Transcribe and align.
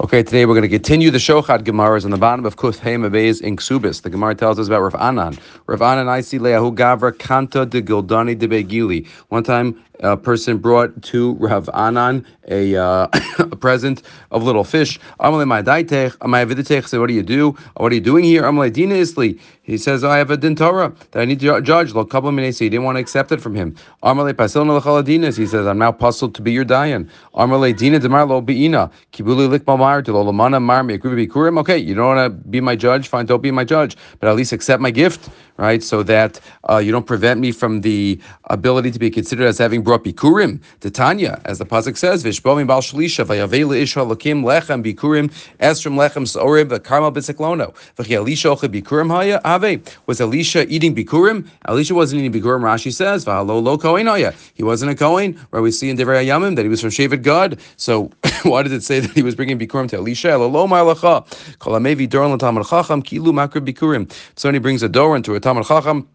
Okay, 0.00 0.22
today 0.22 0.46
we're 0.46 0.54
going 0.54 0.62
to 0.62 0.68
continue 0.68 1.10
the 1.10 1.18
Shochad 1.18 1.58
Gemaras 1.58 2.06
on 2.06 2.10
the 2.10 2.16
bottom 2.16 2.46
of 2.46 2.56
Kuf 2.56 2.78
Heim 2.78 3.02
Abayz 3.02 3.42
in 3.42 3.56
Ksubis. 3.56 4.00
The 4.00 4.08
Gemara 4.08 4.34
tells 4.34 4.58
us 4.58 4.66
about 4.66 4.80
Rav 4.80 4.94
Anan. 4.94 5.36
Rav 5.66 5.82
Anan 5.82 6.08
I 6.08 6.22
see 6.22 6.38
Leahu 6.38 6.74
Gavra 6.74 7.12
Kanta 7.12 7.68
de 7.68 7.82
Gildani 7.82 8.38
de 8.38 8.48
Begili. 8.48 9.06
One 9.28 9.44
time 9.44 9.78
a 10.02 10.16
person 10.16 10.56
brought 10.56 11.02
to 11.02 11.34
Rav 11.34 11.68
Anan 11.74 12.26
a, 12.48 12.76
uh, 12.76 13.08
a 13.38 13.56
present 13.56 14.02
of 14.30 14.42
little 14.42 14.64
fish. 14.64 14.98
Amalei 15.20 15.46
my 15.46 15.62
daitech, 15.62 16.16
my 16.26 16.44
aviditech 16.44 16.88
said, 16.88 17.00
What 17.00 17.08
do 17.08 17.14
you 17.14 17.22
do? 17.22 17.50
What 17.76 17.92
are 17.92 17.94
you 17.94 18.00
doing 18.00 18.24
here? 18.24 18.42
Amalei 18.42 18.72
Dina 18.72 18.94
Isli. 18.94 19.38
He 19.62 19.78
says, 19.78 20.02
I 20.02 20.18
have 20.18 20.30
a 20.30 20.36
din 20.36 20.56
Torah 20.56 20.92
that 21.12 21.20
I 21.20 21.24
need 21.24 21.40
to 21.40 21.60
judge. 21.60 21.92
Lo 21.92 22.04
couple 22.04 22.32
minutes, 22.32 22.58
he 22.58 22.68
didn't 22.68 22.84
want 22.84 22.96
to 22.96 23.00
accept 23.00 23.30
it 23.30 23.40
from 23.40 23.54
him. 23.54 23.76
Amalei 24.02 24.32
Pasil 24.32 24.64
Nalachaladinas. 24.64 25.36
He 25.36 25.46
says, 25.46 25.66
I'm 25.66 25.78
now 25.78 25.92
puzzled 25.92 26.34
to 26.36 26.42
be 26.42 26.52
your 26.52 26.64
dayan. 26.64 27.08
Amalei 27.34 27.76
Dina 27.76 27.98
Demar 27.98 28.26
Lo 28.26 28.42
Beina. 28.42 28.90
Kibuli 29.12 29.48
Likmal 29.58 29.78
Mar 29.90 30.02
to 30.02 30.12
Lolamana 30.12 30.62
Mar 30.62 30.84
Bikurim. 30.84 31.58
Okay, 31.58 31.76
you 31.76 31.96
don't 31.96 32.14
want 32.14 32.24
to 32.24 32.48
be 32.48 32.60
my 32.60 32.76
judge, 32.76 33.08
fine, 33.08 33.26
don't 33.26 33.42
be 33.42 33.50
my 33.50 33.64
judge, 33.64 33.96
but 34.20 34.28
at 34.28 34.36
least 34.36 34.52
accept 34.52 34.80
my 34.80 34.92
gift, 34.92 35.28
right? 35.56 35.82
So 35.82 36.04
that 36.04 36.38
uh, 36.70 36.76
you 36.78 36.92
don't 36.92 37.06
prevent 37.06 37.40
me 37.40 37.50
from 37.50 37.80
the 37.80 38.20
ability 38.44 38.92
to 38.92 39.00
be 39.00 39.10
considered 39.10 39.46
as 39.48 39.58
having 39.58 39.82
brought 39.82 40.04
bikurim. 40.04 40.60
to 40.78 40.92
Tanya, 40.92 41.40
as 41.44 41.58
the 41.58 41.66
pasuk 41.66 41.96
says, 41.96 42.22
"Vishbomim 42.22 42.68
bal 42.68 42.80
shlisha 42.82 43.24
vayavela 43.24 43.76
isha 43.76 43.98
lakim 44.00 44.44
lechem 44.44 44.80
bikurim 44.84 45.26
esrim 45.58 45.94
lechem 46.02 46.24
sorib 46.24 46.68
karmel 46.78 47.12
b'siklono 47.12 47.74
v'chi 47.96 48.12
Elisha 48.12 48.48
oche 48.48 48.68
bikurim 48.74 49.10
haya 49.10 49.40
ave." 49.44 49.82
Was 50.06 50.20
Elisha 50.20 50.68
eating 50.68 50.94
bikurim? 50.94 51.48
Elisha 51.66 51.96
wasn't 51.96 52.22
eating 52.22 52.40
bikurim. 52.40 52.62
Rashi 52.62 52.92
says, 52.92 53.24
"V'halo 53.24 53.60
lo 53.60 53.76
kohen 53.76 54.06
haya." 54.06 54.32
He 54.54 54.62
wasn't 54.62 54.92
a 54.92 54.94
kohen. 54.94 55.34
Where 55.50 55.62
we 55.62 55.72
see 55.72 55.90
in 55.90 55.96
Devrei 55.96 56.24
Yamim 56.24 56.54
that 56.54 56.62
he 56.62 56.68
was 56.68 56.80
from 56.80 56.90
Shevet 56.90 57.22
Gad. 57.22 57.58
So 57.76 58.12
why 58.44 58.62
did 58.62 58.72
it 58.72 58.84
say 58.84 59.00
that 59.00 59.10
he 59.10 59.22
was 59.22 59.34
bringing 59.34 59.58
bikurim 59.58 59.79
to 59.88 59.96
Elisha? 59.96 60.36
Lo 60.36 60.66
ma'alacha 60.66 61.58
kol 61.58 61.74
amevi 61.74 62.08
doron 62.08 62.38
chacham 62.68 63.02
kilu 63.02 63.32
makra 63.32 63.64
bikurim. 63.64 64.10
So 64.36 64.52
he 64.52 64.58
brings 64.58 64.82
a 64.82 64.88
door 64.88 65.16
into 65.16 65.34
a 65.34 65.40
tamad 65.40 65.66
chacham. 65.66 66.08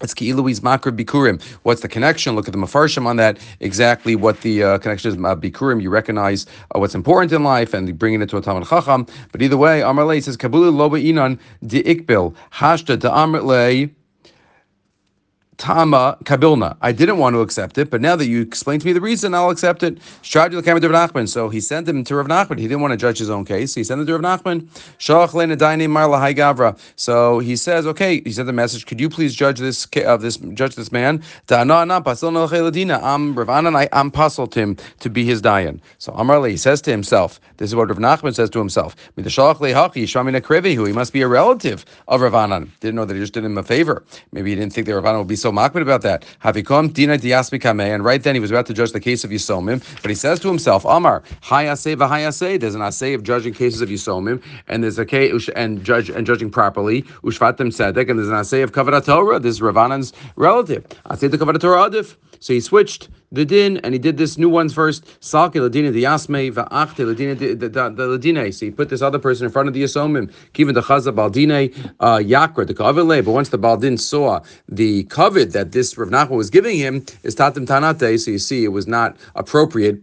It's 0.00 0.14
Ki'ilui's 0.14 0.60
Makr 0.60 0.96
Bikurim. 0.96 1.42
What's 1.62 1.82
the 1.82 1.88
connection? 1.88 2.34
Look 2.34 2.48
at 2.48 2.52
the 2.52 2.58
Mafarshim 2.58 3.06
on 3.06 3.16
that, 3.16 3.38
exactly 3.60 4.16
what 4.16 4.40
the 4.40 4.62
uh, 4.62 4.78
connection 4.78 5.10
is. 5.10 5.16
Uh, 5.16 5.36
Bikurim, 5.36 5.82
you 5.82 5.90
recognize 5.90 6.46
uh, 6.74 6.78
what's 6.78 6.94
important 6.94 7.32
in 7.32 7.44
life 7.44 7.74
and 7.74 7.96
bringing 7.98 8.22
it 8.22 8.28
to 8.30 8.36
a 8.36 8.40
Talmud 8.40 8.66
Chacham. 8.66 9.06
But 9.30 9.42
either 9.42 9.56
way, 9.56 9.82
Amar 9.82 10.20
says, 10.20 10.36
Kabulu 10.36 10.72
Loba 10.72 11.02
Inan 11.02 11.38
Di 11.66 11.82
Ikbil, 11.82 12.34
Hashta 12.52 12.98
Da 12.98 13.12
Amr 13.12 13.40
Tama 15.62 16.18
Kabilna. 16.24 16.76
I 16.82 16.90
didn't 16.90 17.18
want 17.18 17.34
to 17.34 17.40
accept 17.40 17.78
it, 17.78 17.88
but 17.88 18.00
now 18.00 18.16
that 18.16 18.26
you 18.26 18.40
explained 18.40 18.80
to 18.80 18.86
me 18.88 18.92
the 18.92 19.00
reason, 19.00 19.32
I'll 19.32 19.50
accept 19.50 19.84
it. 19.84 19.96
So 20.22 21.48
he 21.48 21.60
sent 21.60 21.88
him 21.88 22.02
to 22.02 22.16
Rav 22.16 22.26
Nachman. 22.26 22.58
He 22.58 22.66
didn't 22.66 22.80
want 22.80 22.90
to 22.90 22.96
judge 22.96 23.18
his 23.18 23.30
own 23.30 23.44
case. 23.44 23.72
He 23.72 23.84
sent 23.84 24.00
him 24.00 24.06
to 24.08 24.18
Rav 24.18 24.40
Nachman. 24.40 24.66
So 26.96 27.38
he 27.38 27.54
says, 27.54 27.86
okay, 27.86 28.20
he 28.22 28.32
sent 28.32 28.46
the 28.46 28.52
message. 28.52 28.86
Could 28.86 29.00
you 29.00 29.08
please 29.08 29.36
judge 29.36 29.60
this 29.60 29.84
of 29.84 30.04
uh, 30.04 30.16
this 30.16 30.38
judge 30.38 30.74
this 30.74 30.90
man? 30.90 31.22
I'm 31.48 31.70
Rav. 33.38 33.48
I 33.48 33.88
am 33.92 34.10
puzzled 34.10 34.54
him 34.56 34.76
to 34.98 35.10
be 35.10 35.24
his 35.24 35.40
dayan. 35.40 35.80
So 35.98 36.12
Amar 36.14 36.44
he 36.48 36.56
says 36.56 36.82
to 36.82 36.90
himself. 36.90 37.38
This 37.58 37.70
is 37.70 37.76
what 37.76 37.88
Rav 37.88 37.98
Nachman 37.98 38.34
says 38.34 38.50
to 38.50 38.58
himself. 38.58 38.96
He 39.14 39.22
must 40.92 41.12
be 41.12 41.22
a 41.22 41.28
relative 41.28 41.84
of 42.08 42.20
Rav 42.20 42.34
Anan. 42.34 42.72
Didn't 42.80 42.96
know 42.96 43.04
that 43.04 43.14
he 43.14 43.20
just 43.20 43.32
did 43.32 43.44
him 43.44 43.56
a 43.56 43.62
favor. 43.62 44.02
Maybe 44.32 44.50
he 44.50 44.56
didn't 44.56 44.72
think 44.72 44.88
that 44.88 44.96
Rav 44.96 45.04
Anan 45.04 45.18
would 45.18 45.28
be 45.28 45.36
so 45.36 45.51
makbid 45.52 45.82
about 45.82 46.02
that. 46.02 46.24
Havikom 46.42 46.92
dina 46.92 47.16
diaspikame, 47.16 47.94
and 47.94 48.04
right 48.04 48.22
then 48.22 48.34
he 48.34 48.40
was 48.40 48.50
about 48.50 48.66
to 48.66 48.74
judge 48.74 48.92
the 48.92 49.00
case 49.00 49.24
of 49.24 49.30
Yisomim, 49.30 49.82
but 50.02 50.10
he 50.10 50.14
says 50.14 50.40
to 50.40 50.48
himself, 50.48 50.84
Amar, 50.84 51.22
hayase 51.42 51.96
v'hayase. 51.96 52.60
There's 52.60 52.74
an 52.74 52.80
asay 52.80 53.14
of 53.14 53.22
judging 53.22 53.54
cases 53.54 53.80
of 53.80 53.88
Yisomim, 53.88 54.42
and 54.68 54.82
there's 54.82 54.98
a 54.98 55.06
case 55.06 55.48
and 55.50 55.84
judge 55.84 56.10
and 56.10 56.26
judging 56.26 56.50
properly, 56.50 57.02
ushvatim 57.22 57.68
tzedek, 57.68 58.10
and 58.10 58.18
there's 58.18 58.28
an 58.28 58.34
asay 58.34 58.62
of 58.62 58.72
kavarat 58.72 59.04
Torah. 59.04 59.38
This 59.38 59.56
is 59.56 59.60
Ravanan's 59.60 60.12
relative. 60.36 60.86
Asay 61.10 61.30
the 61.30 61.38
kavarat 61.38 61.60
Torah 61.60 61.90
adif. 61.90 62.16
So 62.40 62.52
he 62.52 62.60
switched 62.60 63.08
the 63.32 63.44
din 63.44 63.78
and 63.78 63.94
he 63.94 63.98
did 63.98 64.16
this 64.16 64.38
new 64.38 64.48
ones 64.48 64.72
first. 64.72 65.04
Salke 65.20 65.54
ladina 65.54 65.92
the 65.92 66.04
yasme 66.04 66.52
va'achte 66.52 67.04
ladina 67.04 67.36
the 67.38 67.68
ladine. 67.68 68.54
So 68.54 68.66
he 68.66 68.70
put 68.70 68.88
this 68.88 69.02
other 69.02 69.18
person 69.18 69.46
in 69.46 69.52
front 69.52 69.68
of 69.68 69.74
the 69.74 69.82
yasomim. 69.82 70.32
Given 70.52 70.74
the 70.74 70.82
chaza 70.82 71.14
baldine 71.14 71.74
uh, 72.00 72.18
yakra 72.18 72.66
the 72.66 72.74
kavile. 72.74 73.24
But 73.24 73.32
once 73.32 73.48
the 73.48 73.58
baldin 73.58 73.98
saw 73.98 74.40
the 74.68 75.04
covet 75.04 75.52
that 75.52 75.72
this 75.72 75.96
Rav 75.96 76.10
Nachman 76.10 76.36
was 76.36 76.50
giving 76.50 76.76
him, 76.76 77.04
is 77.22 77.34
tatim 77.34 77.66
tanate. 77.66 78.20
So 78.20 78.30
you 78.30 78.38
see, 78.38 78.64
it 78.64 78.68
was 78.68 78.86
not 78.86 79.16
appropriate 79.34 80.00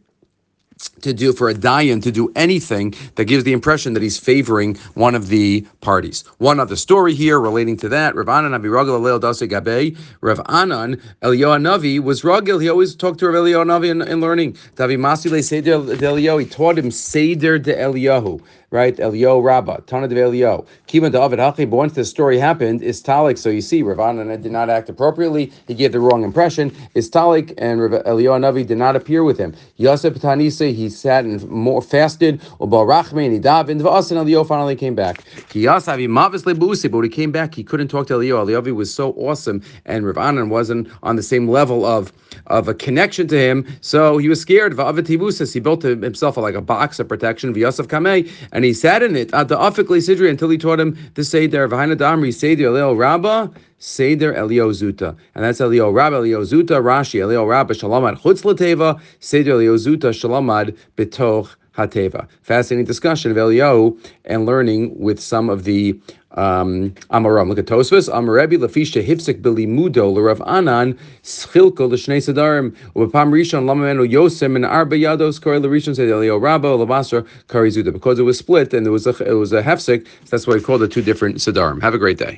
to 1.01 1.13
do 1.13 1.33
for 1.33 1.49
a 1.49 1.53
dayan 1.53 2.01
to 2.03 2.11
do 2.11 2.31
anything 2.35 2.93
that 3.15 3.25
gives 3.25 3.43
the 3.43 3.53
impression 3.53 3.93
that 3.93 4.03
he's 4.03 4.17
favoring 4.17 4.75
one 4.93 5.15
of 5.15 5.27
the 5.27 5.65
parties. 5.81 6.23
One 6.37 6.59
other 6.59 6.75
story 6.75 7.13
here 7.13 7.39
relating 7.39 7.77
to 7.77 7.89
that: 7.89 8.15
Rav 8.15 8.29
Anan 8.29 8.53
Abi 8.53 8.69
Ragel 8.69 8.99
Alel 8.99 9.19
Dase 9.19 9.47
Gabe. 9.47 9.97
Rav 10.21 10.39
Anan 10.47 11.01
Eliyahu 11.21 11.61
Navi 11.61 12.01
was 12.01 12.21
Ragel. 12.21 12.61
He 12.61 12.69
always 12.69 12.95
talked 12.95 13.19
to 13.19 13.27
Rav 13.27 13.35
Eliyahu 13.35 13.65
Navi 13.65 13.89
in, 13.89 14.01
in 14.01 14.21
learning. 14.21 14.57
Tavi 14.75 14.97
Masile 14.97 15.43
Seder 15.43 15.79
de 15.79 15.97
Eliyahu. 15.97 16.41
He 16.41 16.45
taught 16.45 16.77
him 16.77 16.91
Seder 16.91 17.59
de 17.59 17.75
Eliyahu 17.75 18.41
right? 18.71 18.99
Elio 18.99 19.39
Rabba, 19.39 19.81
Tana 19.87 20.07
de 20.07 20.21
Elio. 20.21 20.65
Kivan 20.87 21.11
David 21.11 21.39
Hachi, 21.39 21.69
but 21.69 21.77
once 21.77 21.93
this 21.93 22.09
story 22.09 22.37
happened, 22.37 22.81
is 22.83 23.01
Talik. 23.01 23.37
So 23.37 23.49
you 23.49 23.61
see, 23.61 23.81
Rav 23.81 23.99
Anan 23.99 24.41
did 24.41 24.51
not 24.51 24.69
act 24.69 24.89
appropriately. 24.89 25.51
He 25.67 25.73
gave 25.73 25.91
the 25.91 25.99
wrong 25.99 26.23
impression. 26.23 26.75
Is 26.93 27.09
Talik 27.09 27.53
and 27.57 27.81
Rav 27.81 28.03
Elio 28.05 28.37
Navi 28.37 28.65
did 28.65 28.77
not 28.77 28.95
appear 28.95 29.23
with 29.23 29.37
him. 29.37 29.55
Yosef 29.77 30.15
Tanise, 30.15 30.68
he 30.73 30.89
sat 30.89 31.25
and 31.25 31.47
more 31.49 31.81
fasted. 31.81 32.39
Ubal 32.59 32.85
Rachme 32.87 33.25
and 33.25 33.33
he 33.33 33.39
davened. 33.39 33.81
V'asan 33.81 34.17
Elio 34.17 34.43
finally 34.43 34.75
came 34.75 34.95
back. 34.95 35.23
Kiyasavi 35.49 36.09
Mavis 36.09 36.43
Lebusi, 36.43 36.83
but 36.83 36.97
when 36.97 37.03
he 37.03 37.09
came 37.09 37.31
back, 37.31 37.55
he 37.55 37.63
couldn't 37.63 37.87
talk 37.87 38.07
to 38.07 38.13
Elio. 38.13 38.39
Elio 38.39 38.61
was 38.73 38.93
so 38.93 39.13
awesome, 39.13 39.61
and 39.85 40.05
Rav 40.05 40.17
Anan 40.17 40.49
wasn't 40.49 40.87
on 41.03 41.15
the 41.15 41.23
same 41.23 41.47
level 41.47 41.85
of 41.85 42.11
of 42.47 42.67
a 42.67 42.73
connection 42.73 43.27
to 43.27 43.37
him. 43.37 43.65
So 43.81 44.17
he 44.17 44.29
was 44.29 44.39
scared. 44.41 44.73
V'avet 44.73 45.07
He 45.07 45.59
built 45.59 45.83
himself 45.83 46.37
like 46.37 46.55
a 46.55 46.61
box 46.61 46.99
of 46.99 47.07
protection. 47.07 47.53
V'Yosef 47.53 47.87
Kamei 47.87 48.29
and 48.51 48.65
he 48.65 48.73
sat 48.73 49.03
in 49.03 49.15
it 49.15 49.33
at 49.33 49.47
the 49.47 49.57
Afikli 49.57 49.99
Sidri 49.99 50.29
until 50.29 50.49
he 50.49 50.57
taught 50.57 50.79
him 50.79 50.97
the 51.15 51.23
Seder 51.23 51.67
Vahina 51.67 51.95
Damri 51.95 52.33
Seder 52.33 52.67
Elio 52.67 52.93
Rabba 52.93 53.51
Seder 53.79 54.33
Elio 54.33 54.71
Zuta, 54.71 55.17
and 55.35 55.43
that's 55.43 55.59
Elio 55.59 55.89
Rabba 55.89 56.17
Elio 56.17 56.41
Zuta 56.41 56.81
Rashi 56.81 57.21
Elio 57.21 57.45
Rabba 57.45 57.73
Shalomad 57.73 58.19
Chutz 58.21 58.43
Lateva 58.43 59.01
Seder 59.19 59.53
Elio 59.53 59.75
Zuta 59.75 60.11
Shalomad 60.11 60.77
Betoch 60.95 61.55
Hateva. 61.79 62.27
Fascinating 62.41 62.85
discussion 62.85 63.31
of 63.31 63.37
Elio 63.37 63.97
and 64.25 64.45
learning 64.45 64.99
with 64.99 65.19
some 65.19 65.49
of 65.49 65.63
the 65.63 65.99
um, 66.31 66.91
Amaram. 67.11 67.47
Look 67.47 67.57
at 67.57 67.65
Tosfos. 67.65 68.09
Amarebi 68.09 68.57
lafisha 68.57 69.03
hifsik 69.03 69.41
bilimudo 69.41 70.13
l'Rav 70.13 70.41
Anan 70.45 70.93
schilko 71.23 71.89
l'shnei 71.89 72.19
sadarim 72.19 72.75
u'bapam 72.95 73.31
rishon 73.31 73.63
lamamenu 73.63 74.07
yosem 74.11 74.55
and 74.55 74.65
arba 74.65 74.95
yados 74.95 75.41
kari 75.41 75.59
l'rishon 75.59 75.95
said 75.95 76.09
Elio 76.09 76.37
Rabba 76.37 76.67
l'basra 76.67 77.25
kari 77.47 77.69
zuda 77.69 77.93
because 77.93 78.19
it 78.19 78.23
was 78.23 78.37
split 78.37 78.73
and 78.73 78.85
it 78.85 78.91
was 78.91 79.07
a 79.07 79.15
it 79.25 79.33
was 79.33 79.53
a 79.53 79.63
hefsik. 79.63 80.05
So 80.05 80.29
that's 80.29 80.45
why 80.47 80.55
we 80.55 80.61
called 80.61 80.81
the 80.81 80.87
two 80.87 81.01
different 81.01 81.37
sadarim. 81.37 81.81
Have 81.81 81.93
a 81.93 81.97
great 81.97 82.17
day. 82.17 82.37